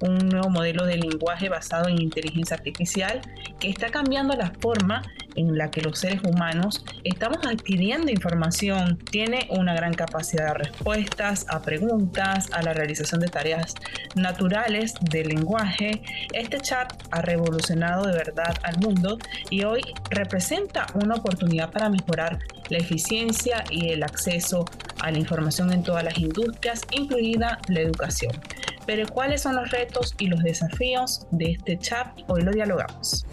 [0.00, 3.20] un nuevo modelo de lenguaje basado en inteligencia artificial
[3.58, 5.02] que está cambiando la forma
[5.36, 8.98] en la que los seres humanos estamos adquiriendo información.
[9.10, 13.74] Tiene una gran capacidad de respuestas a preguntas, a la realización de tareas
[14.14, 16.02] naturales del lenguaje.
[16.32, 19.80] Este chat ha revolucionado de verdad al mundo y hoy
[20.10, 24.64] representa una oportunidad para mejorar la eficiencia y el acceso
[25.00, 28.32] a la información en todas las industrias, incluida la educación.
[28.86, 32.08] Pero ¿cuáles son los retos y los desafíos de este chat?
[32.26, 33.26] Hoy lo dialogamos.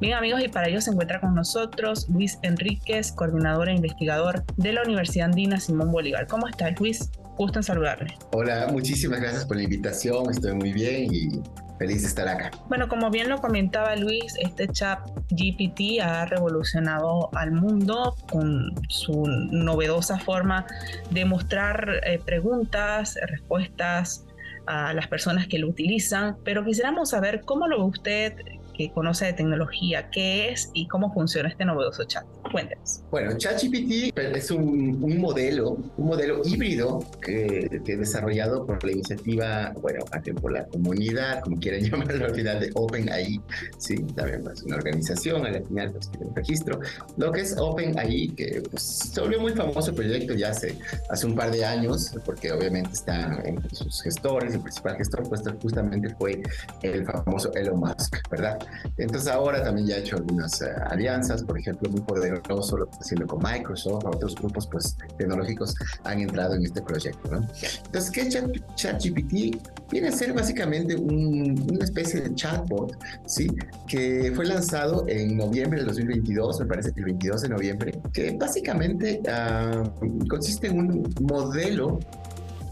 [0.00, 4.72] Bien amigos, y para ello se encuentra con nosotros Luis Enríquez, coordinador e investigador de
[4.72, 6.26] la Universidad Andina Simón Bolívar.
[6.26, 7.10] ¿Cómo estás Luis?
[7.36, 8.16] Gusto en saludarle.
[8.32, 11.42] Hola, muchísimas gracias por la invitación, estoy muy bien y
[11.80, 12.50] feliz de estar acá.
[12.68, 15.00] Bueno, como bien lo comentaba Luis, este chat
[15.30, 20.66] GPT ha revolucionado al mundo con su novedosa forma
[21.10, 24.26] de mostrar eh, preguntas, respuestas
[24.66, 28.34] a las personas que lo utilizan, pero quisiéramos saber cómo lo ve usted,
[28.80, 32.24] que conoce de tecnología, qué es y cómo funciona este novedoso chat.
[32.50, 33.02] Cuéntenos.
[33.10, 39.74] Bueno, ChatGPT es un, un, modelo, un modelo híbrido que, que, desarrollado por la iniciativa,
[39.82, 40.04] bueno,
[40.40, 43.38] por la comunidad, como quieran llamarlo al final, de OpenAI,
[43.76, 46.80] sí, también es una organización, al final pues tiene un registro.
[47.18, 50.78] Lo que es OpenAI, que pues, se volvió muy famoso proyecto ya hace,
[51.10, 55.42] hace un par de años, porque obviamente está entre sus gestores, el principal gestor pues
[55.60, 56.42] justamente fue
[56.82, 58.58] el famoso Elon Musk, ¿verdad?
[58.96, 62.92] Entonces ahora también ya ha hecho algunas uh, alianzas, por ejemplo, muy poderoso lo que
[62.92, 67.46] está haciendo con Microsoft, otros grupos pues tecnológicos han entrado en este proyecto, ¿no?
[67.86, 68.28] Entonces, ¿qué
[68.74, 69.56] ChatGPT?
[69.90, 73.48] Viene a ser básicamente un, una especie de chatbot, ¿sí?
[73.86, 78.36] Que fue lanzado en noviembre del 2022, me parece que el 22 de noviembre, que
[78.38, 81.98] básicamente uh, consiste en un modelo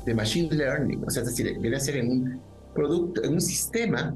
[0.04, 2.40] de machine learning, o sea, es decir, viene a ser en un
[2.74, 4.14] producto, en un sistema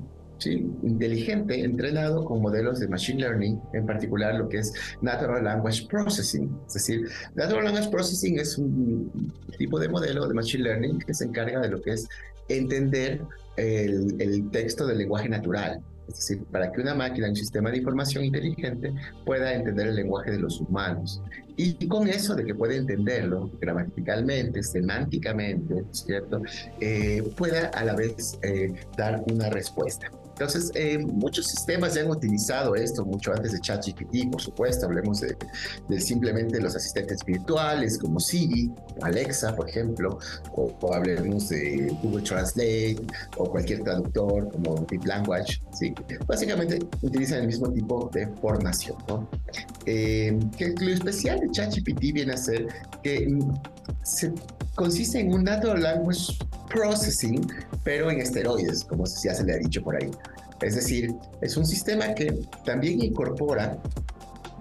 [0.50, 6.50] inteligente entrenado con modelos de machine learning, en particular lo que es Natural Language Processing.
[6.66, 11.24] Es decir, Natural Language Processing es un tipo de modelo de machine learning que se
[11.24, 12.08] encarga de lo que es
[12.48, 13.20] entender
[13.56, 15.80] el, el texto del lenguaje natural.
[16.08, 18.92] Es decir, para que una máquina, un sistema de información inteligente
[19.24, 21.22] pueda entender el lenguaje de los humanos.
[21.56, 26.42] Y con eso de que puede entenderlo gramaticalmente, semánticamente, ¿cierto?
[26.80, 30.10] Eh, pueda a la vez eh, dar una respuesta.
[30.32, 34.86] Entonces, eh, muchos sistemas ya han utilizado esto mucho antes de ChatGPT, por supuesto.
[34.86, 35.36] Hablemos de,
[36.00, 38.72] simplemente los asistentes virtuales como Siri,
[39.02, 40.18] Alexa, por ejemplo,
[40.54, 42.96] o, hablemos de Google Translate
[43.36, 45.62] o cualquier traductor como Deep Language.
[45.72, 45.94] ¿sí?
[46.26, 48.96] Básicamente utilizan el mismo tipo de formación.
[49.08, 49.28] ¿no?
[49.86, 52.68] Eh, que lo especial de ChatGPT viene a ser
[53.02, 53.38] que
[54.02, 54.32] se
[54.74, 56.38] consiste en un Natural Language
[56.68, 57.46] Processing,
[57.84, 60.10] pero en esteroides, como ya se le ha dicho por ahí.
[60.60, 63.78] Es decir, es un sistema que también incorpora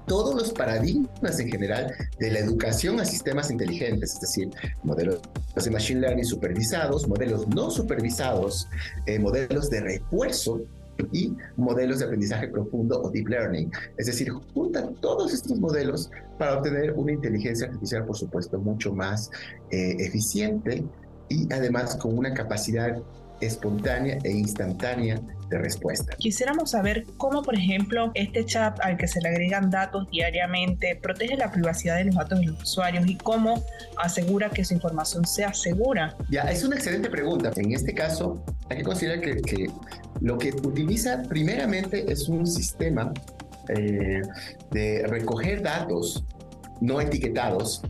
[0.08, 4.50] todos los paradigmas en general de la educación a sistemas inteligentes, es decir,
[4.84, 5.22] modelos
[5.56, 8.68] de machine learning supervisados, modelos no supervisados,
[9.06, 10.66] eh, modelos de refuerzo
[11.12, 13.72] y modelos de aprendizaje profundo o deep learning.
[13.98, 19.30] Es decir, junta todos estos modelos para obtener una inteligencia artificial, por supuesto, mucho más
[19.72, 20.84] eh, eficiente
[21.32, 23.02] y además con una capacidad
[23.42, 25.20] espontánea e instantánea
[25.50, 26.16] de respuesta.
[26.18, 31.36] Quisiéramos saber cómo, por ejemplo, este chat al que se le agregan datos diariamente protege
[31.36, 33.64] la privacidad de los datos de los usuarios y cómo
[33.98, 36.16] asegura que su información sea segura.
[36.30, 37.52] Ya, es una excelente pregunta.
[37.56, 39.70] En este caso, hay que considerar que, que
[40.22, 43.12] lo que utiliza primeramente es un sistema
[43.70, 44.22] eh,
[44.72, 46.24] de recoger datos
[46.80, 47.82] no etiquetados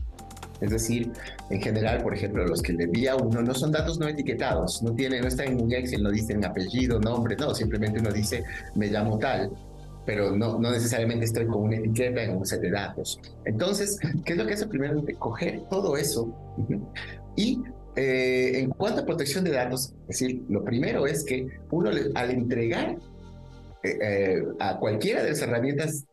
[0.62, 1.10] Es decir,
[1.50, 4.94] en general, por ejemplo, los que le envía uno no son datos no etiquetados, no
[4.94, 8.44] tiene, no está en un Excel, no dicen apellido, nombre, no, simplemente uno dice
[8.76, 9.50] me llamo tal,
[10.06, 13.20] pero no, no necesariamente estoy con una etiqueta en un set de datos.
[13.44, 15.04] Entonces, ¿qué es lo que hace primero?
[15.18, 16.32] Coger todo eso
[17.34, 17.60] y
[17.96, 22.30] eh, en cuanto a protección de datos, es decir, lo primero es que uno al
[22.30, 22.96] entregar
[23.82, 26.06] eh, eh, a cualquiera de las herramientas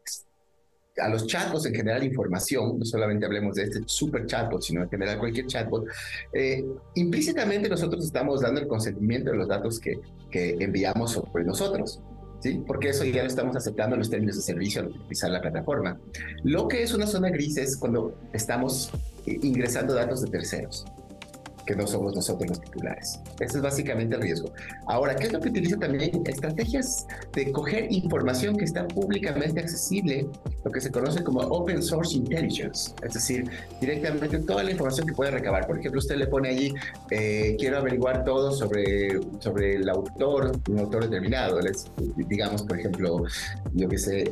[1.01, 4.89] a los chatbots en general información, no solamente hablemos de este super chatbot, sino en
[4.89, 5.85] general cualquier chatbot,
[6.33, 6.65] eh,
[6.95, 9.99] implícitamente nosotros estamos dando el consentimiento de los datos que,
[10.31, 12.01] que enviamos sobre nosotros.
[12.41, 12.63] ¿Sí?
[12.65, 15.99] Porque eso ya lo estamos aceptando en los términos de servicio al utilizar la plataforma.
[16.45, 18.91] Lo que es una zona gris es cuando estamos
[19.25, 20.85] ingresando datos de terceros
[21.69, 23.19] que no somos nosotros los titulares.
[23.39, 24.51] Ese es básicamente el riesgo.
[24.87, 26.23] Ahora, ¿qué es lo que utiliza también?
[26.25, 30.27] Estrategias de coger información que está públicamente accesible,
[30.65, 33.47] lo que se conoce como Open Source Intelligence, es decir,
[33.79, 35.67] directamente toda la información que puede recabar.
[35.67, 36.73] Por ejemplo, usted le pone allí,
[37.11, 43.25] eh, quiero averiguar todo sobre, sobre el autor, un autor determinado, les, digamos, por ejemplo,
[43.73, 44.23] yo que sé,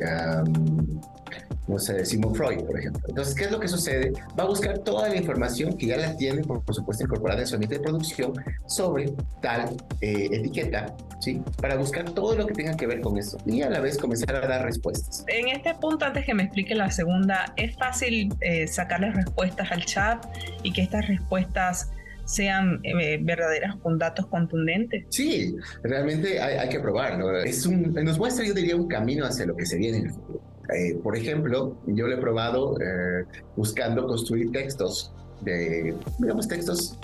[1.68, 3.02] no sé, Simon Freud, por ejemplo.
[3.08, 4.12] Entonces, ¿qué es lo que sucede?
[4.38, 7.54] Va a buscar toda la información que ya la tiene, por, supuesto, incorporada en su
[7.54, 8.32] ambiente de producción
[8.66, 9.12] sobre
[9.42, 11.42] tal eh, etiqueta, ¿sí?
[11.60, 14.34] Para buscar todo lo que tenga que ver con eso y a la vez comenzar
[14.34, 15.24] a dar respuestas.
[15.28, 19.84] En este punto, antes que me explique la segunda, ¿es fácil eh, sacarle respuestas al
[19.84, 20.24] chat
[20.62, 21.90] y que estas respuestas
[22.24, 25.06] sean eh, verdaderas con datos contundentes.
[25.08, 27.40] Sí, realmente hay, hay que probarlo.
[27.40, 30.12] Es un, nos muestra, yo diría, un camino hacia lo que se viene en el
[30.12, 30.42] futuro.
[30.74, 33.24] Eh, por ejemplo, yo lo he probado eh,
[33.56, 36.98] buscando construir textos de, digamos, textos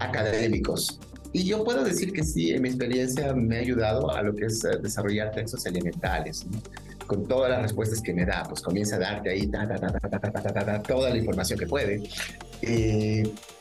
[0.00, 0.98] académicos.
[1.32, 4.46] Y yo puedo decir que sí, en mi experiencia me ha ayudado a lo que
[4.46, 6.46] es eh, desarrollar textos elementales.
[7.06, 9.50] Con todas las respuestas que me da, pues comienza a darte ahí
[10.86, 12.02] toda la información que puede.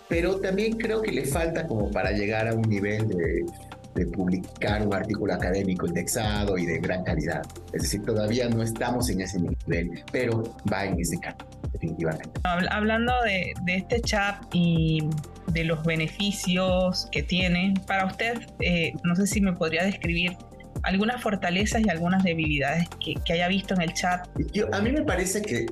[0.10, 3.46] pero también creo que le falta como para llegar a un nivel de
[3.98, 7.42] de publicar un artículo académico indexado y de gran calidad.
[7.74, 12.30] Es decir, todavía no estamos en ese nivel, pero va en ese camino, definitivamente.
[12.44, 15.10] Hablando de, este chat y
[15.52, 20.38] de los beneficios que tiene, para usted, eh, no sé si me podría describir
[20.84, 24.28] algunas fortalezas y algunas debilidades que, haya visto en el chat.
[24.54, 25.66] Yo, a mí me parece que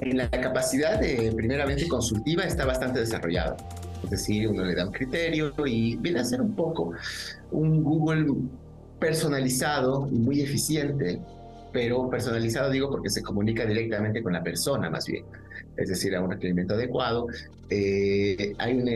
[0.00, 3.56] en la capacidad de, primeramente, consultiva está bastante desarrollado.
[4.02, 6.92] Es decir, uno le da un criterio y viene a ser un poco
[7.50, 8.34] un Google
[8.98, 11.20] personalizado y muy eficiente,
[11.72, 15.24] pero personalizado digo porque se comunica directamente con la persona más bien,
[15.76, 17.26] es decir, a un requerimiento adecuado.
[17.68, 18.92] Eh, hay, una,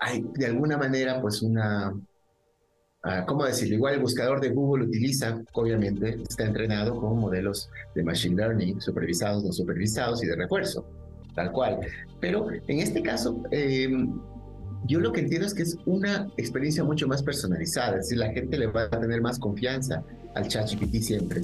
[0.00, 1.94] hay de alguna manera pues una,
[3.04, 3.76] uh, ¿cómo decirlo?
[3.76, 9.44] Igual el buscador de Google utiliza, obviamente, está entrenado con modelos de machine learning, supervisados,
[9.44, 10.84] no supervisados y de refuerzo
[11.34, 11.80] tal cual.
[12.20, 13.88] Pero en este caso, eh,
[14.86, 18.32] yo lo que entiendo es que es una experiencia mucho más personalizada, es decir, la
[18.32, 20.02] gente le va a tener más confianza
[20.34, 21.42] al ChatGPT siempre.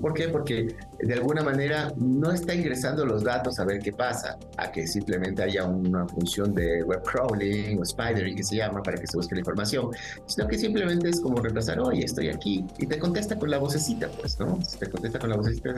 [0.00, 0.28] ¿Por qué?
[0.28, 4.86] Porque de alguna manera no está ingresando los datos a ver qué pasa, a que
[4.86, 9.16] simplemente haya una función de web crawling o spidering que se llama para que se
[9.16, 9.90] busque la información,
[10.26, 14.08] sino que simplemente es como reemplazar, oye, estoy aquí, y te contesta con la vocecita,
[14.08, 14.58] pues, ¿no?
[14.78, 15.74] Te contesta con la vocecita,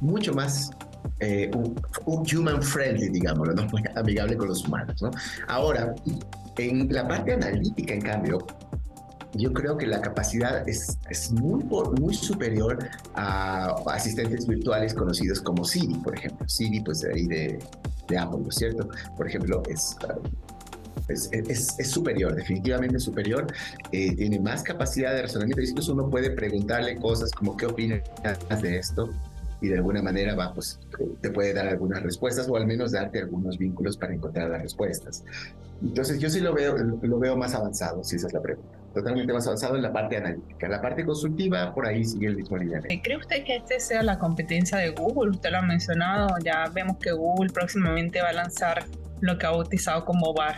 [0.00, 0.70] mucho más
[1.20, 1.76] eh, un,
[2.06, 3.66] human friendly, digámoslo, ¿no?
[3.96, 5.00] amigable con los humanos.
[5.02, 5.10] ¿no?
[5.48, 5.94] Ahora,
[6.56, 8.38] en la parte analítica, en cambio,
[9.34, 12.78] yo creo que la capacidad es, es muy, muy superior
[13.14, 16.48] a asistentes virtuales conocidos como Siri, por ejemplo.
[16.48, 17.58] Siri, pues de ahí de,
[18.08, 18.88] de Apple, ¿no es cierto?
[19.16, 19.96] Por ejemplo, es,
[21.08, 23.46] es, es, superior, definitivamente superior,
[23.92, 28.02] eh, tiene más capacidad de razonamiento, incluso uno puede preguntarle cosas como qué opinas
[28.62, 29.10] de esto,
[29.60, 30.78] y de alguna manera va, pues,
[31.20, 35.24] te puede dar algunas respuestas o al menos darte algunos vínculos para encontrar las respuestas.
[35.82, 38.77] Entonces yo sí lo veo, lo veo más avanzado, si esa es la pregunta.
[38.94, 40.68] Totalmente más avanzado en la parte analítica.
[40.68, 43.02] La parte consultiva, por ahí sigue el mismo lineamiento.
[43.02, 45.30] ¿Cree usted que este sea la competencia de Google?
[45.30, 48.84] Usted lo ha mencionado, ya vemos que Google próximamente va a lanzar
[49.20, 50.56] lo que ha bautizado como BAR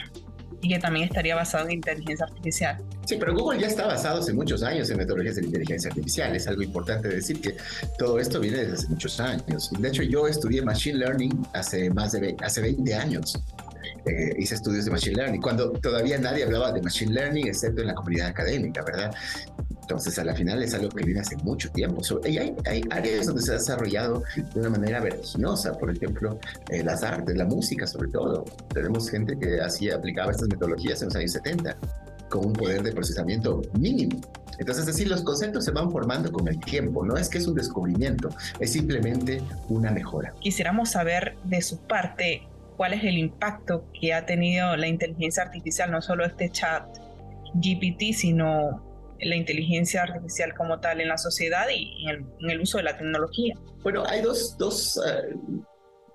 [0.62, 2.78] y que también estaría basado en inteligencia artificial.
[3.06, 6.36] Sí, pero Google ya está basado hace muchos años en metodologías de inteligencia artificial.
[6.36, 7.56] Es algo importante decir que
[7.98, 9.70] todo esto viene desde hace muchos años.
[9.78, 13.42] De hecho, yo estudié Machine Learning hace más de hace 20 años.
[14.04, 17.88] Eh, hice estudios de Machine Learning, cuando todavía nadie hablaba de Machine Learning, excepto en
[17.88, 19.12] la comunidad académica, ¿verdad?
[19.90, 22.00] Entonces, a la final es algo que viene hace mucho tiempo.
[22.24, 26.84] y hay, hay, áreas donde se ha desarrollado de una manera vertiginosa, por ejemplo, eh,
[26.84, 28.44] las artes, la música sobre todo.
[28.72, 31.76] Tenemos gente que hacía, aplicaba estas metodologías en los años 70
[32.28, 34.20] con un poder de procesamiento mínimo.
[34.58, 37.46] Entonces, es decir, los conceptos se van formando con el tiempo, no es que es
[37.46, 38.28] un descubrimiento,
[38.60, 40.32] es simplemente una mejora.
[40.40, 42.42] Quisiéramos saber de su parte
[42.80, 46.82] cuál es el impacto que ha tenido la inteligencia artificial, no solo este chat
[47.52, 48.82] GPT, sino
[49.20, 53.54] la inteligencia artificial como tal en la sociedad y en el, uso de la tecnología.
[53.82, 55.36] Bueno, hay dos, dos, eh,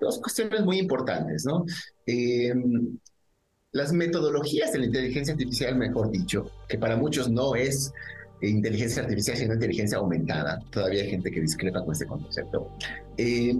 [0.00, 1.64] dos cuestiones muy importantes, ¿no?
[2.04, 2.52] Eh,
[3.70, 7.92] las metodologías de la inteligencia artificial, mejor dicho, que para muchos no es
[8.42, 10.58] inteligencia artificial, sino inteligencia aumentada.
[10.72, 12.76] Todavía hay gente que discrepa con este concepto.
[13.18, 13.54] Eh,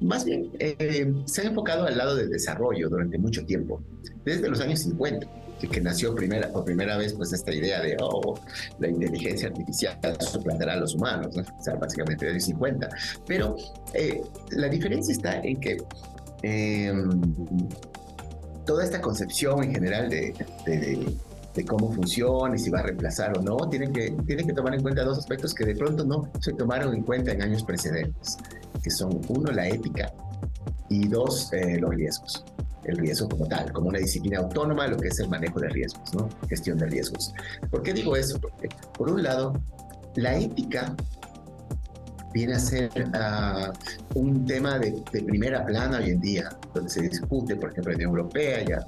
[0.00, 3.82] más bien, eh, se ha enfocado al lado del desarrollo durante mucho tiempo,
[4.24, 5.26] desde los años 50,
[5.70, 8.38] que, nació primera, por primera vez pues esta idea de, oh,
[8.78, 12.88] la inteligencia artificial suplantará a los humanos, o sea, básicamente desde los 50.
[13.26, 13.56] Pero
[13.94, 15.78] eh, la diferencia está en que
[18.64, 20.32] toda esta concepción en general de,
[21.58, 24.74] de cómo funciona y si va a reemplazar o no, tienen que, tienen que tomar
[24.74, 28.36] en cuenta dos aspectos que de pronto no se tomaron en cuenta en años precedentes,
[28.82, 30.12] que son uno, la ética
[30.88, 32.44] y dos, eh, los riesgos.
[32.84, 36.14] El riesgo como tal, como una disciplina autónoma, lo que es el manejo de riesgos,
[36.14, 36.28] ¿no?
[36.48, 37.34] Gestión de riesgos.
[37.70, 38.40] ¿Por qué digo eso?
[38.40, 39.52] Porque, por un lado,
[40.16, 40.94] la ética
[42.32, 47.02] viene a ser uh, un tema de, de, primera plana hoy en día, donde se
[47.02, 48.86] discute, por ejemplo, en la Unión Europea, ya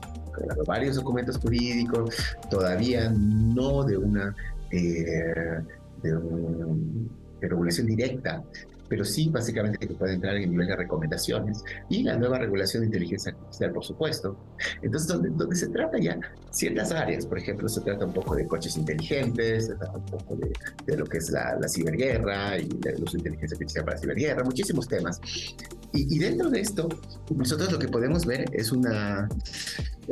[0.66, 2.14] varios documentos jurídicos,
[2.50, 4.34] todavía no de una,
[4.70, 5.60] eh,
[6.02, 8.42] de regulación directa,
[8.90, 12.82] pero sí básicamente que puede entrar en el nivel de recomendaciones y la nueva regulación
[12.82, 14.36] de inteligencia artificial, por supuesto.
[14.82, 16.18] Entonces, donde, donde se trata ya
[16.50, 20.34] ciertas áreas, por ejemplo, se trata un poco de coches inteligentes, se trata un poco
[20.34, 20.52] de,
[20.86, 24.00] de lo que es la, la, ciberguerra y el uso de inteligencia artificial para la
[24.00, 25.20] ciberguerra, muchísimos temas.
[25.92, 26.88] Y, y dentro de esto,
[27.32, 29.28] nosotros lo que podemos ver es una,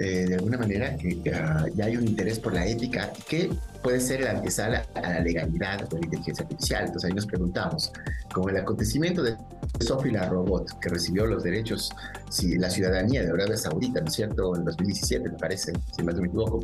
[0.00, 3.50] eh, de alguna manera, que ya, hay un interés por la ética que
[3.82, 6.84] puede ser la antesala a la legalidad de la inteligencia artificial.
[6.84, 7.92] Entonces ahí nos preguntamos,
[8.32, 9.36] con el acontecimiento de
[9.80, 11.90] Sophie la robot, que recibió los derechos,
[12.30, 16.14] si la ciudadanía de Arabia Saudita, ¿no es cierto?, en 2017 me parece, si más
[16.14, 16.60] no me equivoco,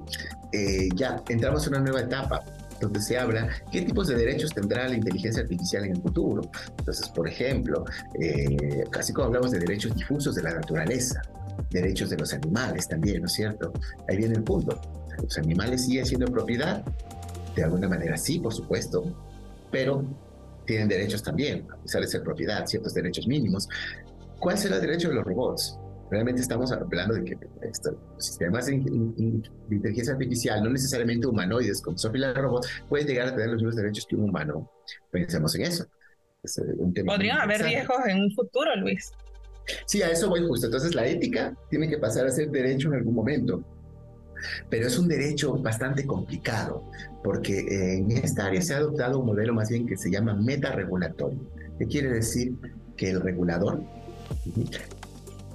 [0.52, 2.44] eh, ya entramos en una nueva etapa
[2.80, 6.42] donde se habla qué tipos de derechos tendrá la inteligencia artificial en el futuro.
[6.78, 7.84] Entonces, por ejemplo,
[8.20, 11.22] eh, casi como hablamos de derechos difusos de la naturaleza,
[11.74, 13.72] derechos de los animales también, ¿no es cierto?
[14.08, 14.80] Ahí viene el punto.
[15.22, 16.84] Los animales siguen siendo propiedad,
[17.54, 19.04] de alguna manera sí, por supuesto,
[19.70, 20.04] pero
[20.66, 23.68] tienen derechos también, a pesar de ser propiedad, ciertos derechos mínimos.
[24.38, 25.78] ¿Cuál será el derecho de los robots?
[26.10, 32.28] Realmente estamos hablando de que estos sistemas de, inteligencia artificial, no necesariamente humanoides, como Sofía
[32.28, 34.70] la robot, pueden llegar a tener los mismos derechos que un humano.
[35.10, 35.84] Pensemos en eso.
[36.44, 39.12] Eh, Podrían haber riesgos en un futuro, Luis.
[39.86, 40.66] Sí, a eso voy justo.
[40.66, 43.64] Entonces la ética tiene que pasar a ser derecho en algún momento
[44.68, 46.84] pero es un derecho bastante complicado,
[47.22, 47.60] porque
[47.96, 51.40] en esta área se ha adoptado un modelo más bien que se llama meta-regulatorio,
[51.78, 52.54] que quiere decir
[52.96, 53.82] que el regulador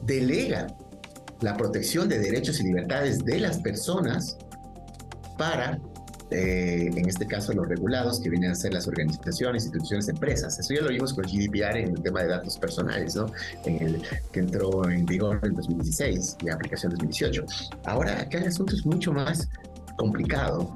[0.06, 0.68] delega
[1.42, 4.38] la protección de derechos y libertades de las personas
[5.38, 5.80] para
[6.32, 10.60] eh, en este caso los regulados, que vienen a ser las organizaciones, instituciones, empresas.
[10.60, 13.32] Eso ya lo vimos con GDPR en el tema de datos personales, ¿no?
[13.64, 17.46] Que entró en vigor en 2016 y aplicación 2018.
[17.86, 19.50] Ahora, acá el asunto es mucho más
[19.98, 20.72] complicado,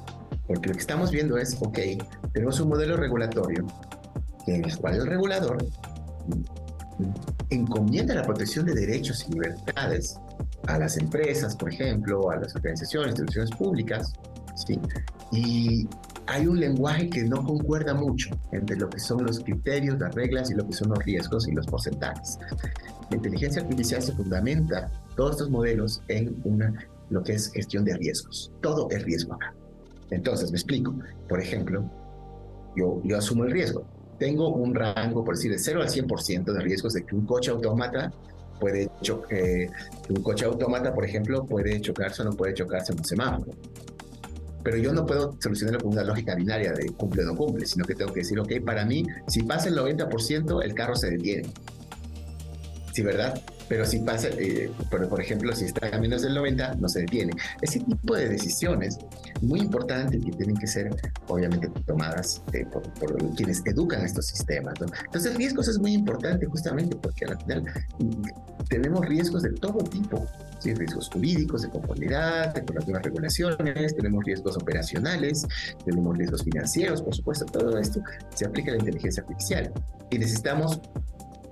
[0.47, 1.79] porque lo que estamos viendo es, ok,
[2.33, 3.65] tenemos un modelo regulatorio
[4.47, 5.65] en el cual el regulador
[7.49, 10.17] encomienda la protección de derechos y libertades
[10.67, 14.13] a las empresas, por ejemplo, a las organizaciones, instituciones públicas,
[14.55, 14.79] ¿sí?
[15.33, 15.87] Y
[16.27, 20.51] hay un lenguaje que no concuerda mucho entre lo que son los criterios, las reglas
[20.51, 22.37] y lo que son los riesgos y los porcentajes.
[23.09, 26.73] La inteligencia artificial se fundamenta todos estos modelos en una,
[27.09, 28.51] lo que es gestión de riesgos.
[28.61, 29.53] Todo es riesgo acá.
[30.11, 30.93] Entonces, me explico.
[31.27, 31.83] Por ejemplo,
[32.75, 33.83] yo, yo asumo el riesgo.
[34.19, 37.49] Tengo un rango, por decir, de 0 al 100% de riesgos de que un coche
[37.49, 38.13] autómata
[38.59, 39.69] puede chocar, eh,
[40.09, 43.51] un coche autómata, por ejemplo, puede chocarse o no puede chocarse en un semáforo
[44.63, 47.85] pero yo no puedo solucionarlo con una lógica binaria de cumple o no cumple, sino
[47.85, 51.49] que tengo que decir, ok, para mí, si pasa el 90%, el carro se detiene.
[52.93, 53.41] Sí, ¿verdad?
[53.67, 57.33] Pero si pasa, eh, por, ejemplo, si está a menos del 90, no se detiene.
[57.61, 58.99] Ese tipo de decisiones
[59.41, 60.95] muy importantes que tienen que ser,
[61.27, 64.75] obviamente, tomadas eh, por, quienes educan estos sistemas.
[64.79, 64.85] ¿no?
[65.05, 67.63] Entonces, riesgos es muy importante justamente porque al final
[67.97, 70.27] mm, tenemos riesgos de todo tipo
[70.63, 75.45] riesgos jurídicos, de conformidad, de las nuevas regulaciones, tenemos riesgos operacionales,
[75.85, 78.01] tenemos riesgos financieros, por supuesto, todo esto
[78.33, 79.71] se aplica a la inteligencia artificial.
[80.09, 80.79] Y necesitamos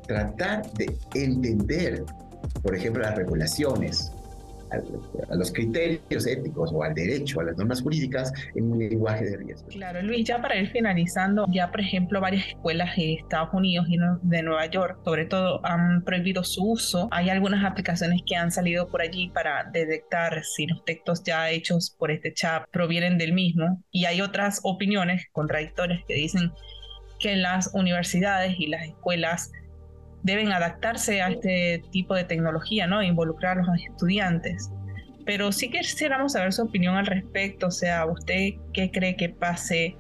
[0.08, 2.04] tratar de entender,
[2.62, 4.12] por ejemplo, las regulaciones,
[4.72, 9.38] a, los criterios éticos o al derecho, a las normas jurídicas en un lenguaje de
[9.38, 9.68] riesgo.
[9.70, 13.98] Claro, Luis, ya para ir finalizando, ya por ejemplo varias escuelas de Estados Unidos y
[14.22, 17.08] de Nueva York, sobre todo, han prohibido su uso.
[17.12, 21.96] Hay algunas aplicaciones que han salido por allí para detectar si los textos ya hechos
[21.98, 26.52] por este chat provienen del mismo y hay otras opiniones contradictorias que dicen
[27.20, 29.52] que las universidades y las escuelas
[30.24, 33.02] deben adaptarse a este tipo de tecnología, ¿no?
[33.02, 34.70] Involucrar a los estudiantes.
[35.26, 39.96] Pero sí quisiéramos saber su opinión al respecto, o sea, ¿usted qué cree que pase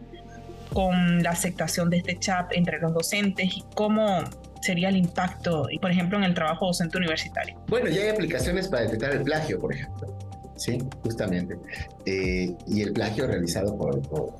[0.73, 4.23] con la aceptación de este chat entre los docentes y cómo
[4.61, 7.59] sería el impacto, por ejemplo, en el trabajo docente universitario?
[7.67, 10.17] Bueno, ya hay aplicaciones para detectar el plagio, por ejemplo.
[10.55, 11.57] Sí, justamente.
[12.05, 14.35] Eh, y el plagio realizado por, por,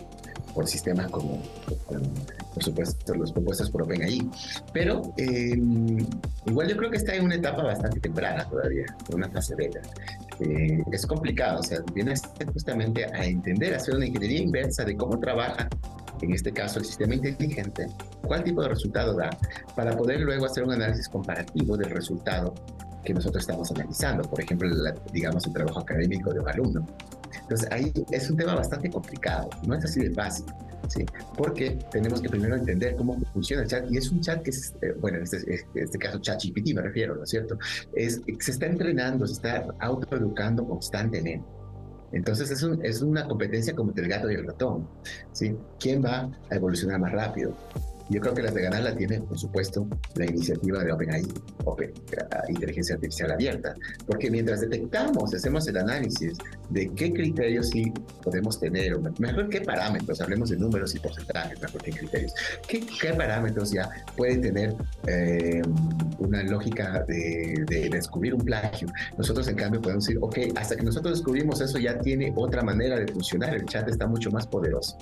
[0.68, 1.42] sistemas como,
[2.54, 4.30] por supuesto, los propuestos por OpenAI.
[4.74, 6.06] Pero em,
[6.46, 9.82] igual yo creo que está en una etapa bastante temprana todavía, una fase beta.
[10.40, 12.14] Eh, es complicado, o sea, viene
[12.54, 15.70] justamente a entender, a hacer una ingeniería inversa de cómo trabaja
[16.22, 17.88] en este caso el sistema inteligente,
[18.22, 19.30] cuál tipo de resultado da,
[19.76, 22.54] para poder luego hacer un análisis comparativo del resultado
[23.04, 24.70] que nosotros estamos analizando, por ejemplo,
[25.12, 26.86] digamos, el trabajo académico de un alumno.
[27.52, 30.46] Entonces, ahí es un tema bastante complicado, no es así de fácil,
[30.88, 31.06] ¿sí?
[31.38, 34.74] Porque tenemos que primero entender cómo funciona el chat, y es un chat que, es,
[34.82, 35.38] eh, bueno, en este,
[35.76, 37.60] en este caso, ChatGPT me refiero, ¿no es cierto?
[37.94, 41.46] Es, se está entrenando, se está autoeducando constantemente.
[42.14, 44.88] Entonces es, un, es una competencia como el gato y el ratón.
[45.34, 45.54] ¿sí?
[45.78, 47.54] ¿Quién va a evolucionar más rápido?
[48.12, 51.26] Yo creo que las de ganar la tiene, por supuesto, la iniciativa de OpenAI,
[51.64, 51.94] Open,
[52.50, 53.74] Inteligencia Artificial Abierta,
[54.06, 56.38] porque mientras detectamos, hacemos el análisis
[56.70, 61.62] de qué criterios sí podemos tener, o mejor qué parámetros, hablemos de números y porcentajes,
[61.62, 62.34] mejor que criterios,
[62.68, 64.76] qué, qué parámetros ya pueden tener
[65.08, 65.62] eh,
[66.20, 68.90] una lógica de, de, descubrir un plagio.
[69.18, 73.00] Nosotros, en cambio, podemos decir, ok, hasta que nosotros descubrimos eso ya tiene otra manera
[73.00, 74.98] de funcionar, el chat está mucho más poderoso.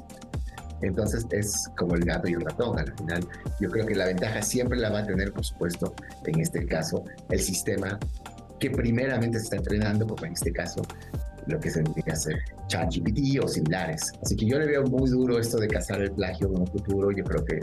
[0.81, 3.27] Entonces es como el gato y el ratón al final.
[3.59, 5.93] Yo creo que la ventaja siempre la va a tener, por supuesto,
[6.25, 7.99] en este caso, el sistema
[8.59, 10.81] que primeramente se está entrenando, como en este caso
[11.47, 14.11] lo que se que hacer ChatGPT o similares.
[14.21, 17.11] Así que yo le veo muy duro esto de cazar el plagio en un futuro.
[17.11, 17.59] Yo creo que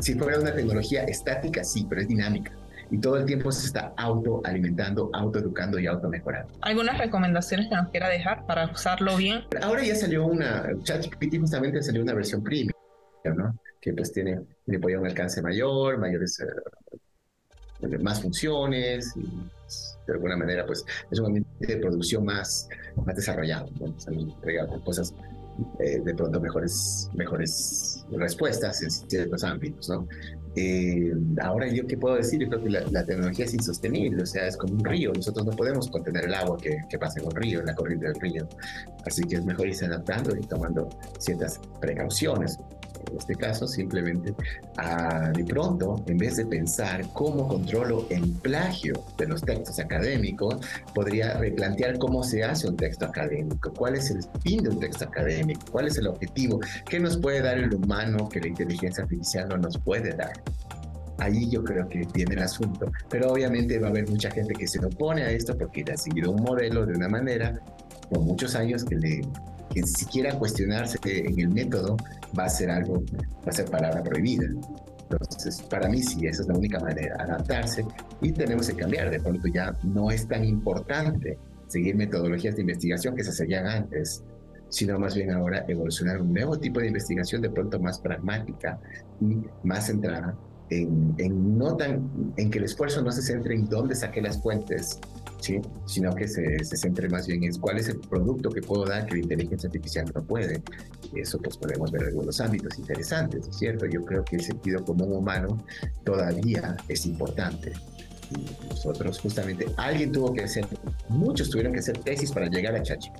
[0.00, 2.52] si fuera una tecnología estática, sí, pero es dinámica
[2.90, 6.52] y todo el tiempo se está autoalimentando, autoeducando y automejorando.
[6.62, 9.44] ¿Algunas recomendaciones que nos quiera dejar para usarlo bien?
[9.62, 12.72] Ahora ya salió una, ChatGPT justamente salió una versión premium,
[13.24, 13.58] ¿no?
[13.80, 19.22] Que pues tiene, tiene un alcance mayor, mayores, eh, más funciones y
[20.06, 22.68] de alguna manera pues es un ambiente de producción más,
[23.04, 23.94] más desarrollado, ¿no?
[24.74, 25.14] O cosas
[25.78, 30.06] eh, de pronto mejores, mejores respuestas en ciertos ámbitos, ¿no?
[30.56, 34.46] Eh, ahora yo qué puedo decir, yo creo que la, tecnología es insostenible, o sea,
[34.46, 37.36] es como un río, nosotros no podemos contener el agua que, que pasa en un
[37.36, 38.48] río, en la corriente del río,
[39.06, 42.58] así que es mejor irse adaptando y tomando ciertas precauciones
[43.10, 44.34] en este caso, simplemente
[44.76, 50.56] a, de pronto, en vez de pensar cómo controlo el plagio de los textos académicos,
[50.94, 55.04] podría replantear cómo se hace un texto académico, cuál es el fin de un texto
[55.04, 59.48] académico, cuál es el objetivo, qué nos puede dar el humano que la inteligencia artificial
[59.48, 60.32] no nos puede dar
[61.18, 62.90] ahí yo creo que tiene el asunto.
[63.10, 66.30] Pero obviamente va a haber mucha gente que se opone a esto porque ha seguido
[66.30, 67.60] un modelo de una manera
[68.08, 69.20] por muchos años que le
[69.74, 71.96] que siquiera cuestionarse en el método
[72.38, 74.46] va a ser algo, va a ser palabra prohibida.
[75.10, 77.84] Entonces, para mí sí, esa es la única manera, adaptarse
[78.20, 79.10] y tenemos que cambiar.
[79.10, 84.22] De pronto ya no es tan importante seguir metodologías de investigación que se seguían antes,
[84.68, 88.78] sino más bien ahora evolucionar un nuevo tipo de investigación de pronto más pragmática
[89.20, 90.36] y más centrada
[90.70, 91.60] en, en,
[92.36, 94.98] en que el esfuerzo no se centre en dónde saqué las fuentes,
[95.86, 99.06] sino que se, se, centre más bien en cuál es el producto que puedo dar
[99.06, 100.62] que la inteligencia artificial no puede.
[101.12, 103.86] Y eso pues podemos ver algunos ámbitos interesantes, cierto?
[103.86, 105.58] Yo creo que el sentido común humano
[106.04, 107.72] todavía es importante.
[108.30, 110.66] Y nosotros justamente, alguien tuvo que hacer,
[111.08, 113.10] muchos tuvieron que hacer tesis para llegar a Chachi.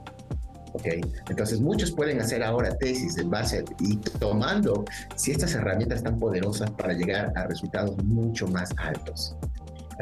[0.73, 1.01] Okay.
[1.29, 4.85] Entonces muchos pueden hacer ahora tesis en base y tomando
[5.17, 9.37] si estas herramientas tan poderosas para llegar a resultados mucho más altos.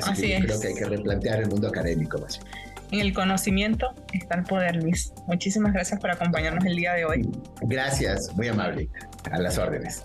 [0.03, 2.39] Así, que creo que hay que replantear el mundo académico más
[2.91, 5.13] En el conocimiento está el poder, Luis.
[5.27, 7.29] Muchísimas gracias por acompañarnos el día de hoy.
[7.63, 8.91] Gracias, muy amable.
[9.31, 10.05] A las órdenes.